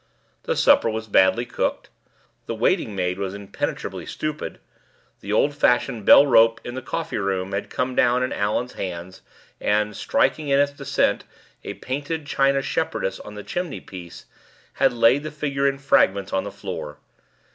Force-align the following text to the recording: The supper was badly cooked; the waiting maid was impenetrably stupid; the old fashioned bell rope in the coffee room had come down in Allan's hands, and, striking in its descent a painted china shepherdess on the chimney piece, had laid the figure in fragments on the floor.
The 0.49 0.55
supper 0.55 0.89
was 0.89 1.05
badly 1.05 1.45
cooked; 1.45 1.91
the 2.47 2.55
waiting 2.55 2.95
maid 2.95 3.19
was 3.19 3.35
impenetrably 3.35 4.07
stupid; 4.07 4.57
the 5.19 5.31
old 5.31 5.53
fashioned 5.53 6.05
bell 6.05 6.25
rope 6.25 6.59
in 6.63 6.73
the 6.73 6.81
coffee 6.81 7.19
room 7.19 7.51
had 7.51 7.69
come 7.69 7.93
down 7.93 8.23
in 8.23 8.33
Allan's 8.33 8.73
hands, 8.73 9.21
and, 9.59 9.95
striking 9.95 10.47
in 10.47 10.57
its 10.57 10.71
descent 10.71 11.23
a 11.63 11.75
painted 11.75 12.25
china 12.25 12.63
shepherdess 12.63 13.19
on 13.19 13.35
the 13.35 13.43
chimney 13.43 13.79
piece, 13.79 14.25
had 14.73 14.91
laid 14.91 15.21
the 15.21 15.29
figure 15.29 15.67
in 15.67 15.77
fragments 15.77 16.33
on 16.33 16.45
the 16.45 16.51
floor. 16.51 16.97